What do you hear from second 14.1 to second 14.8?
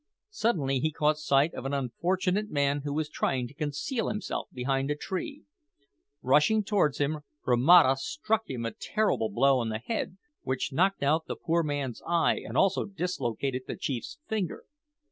finger.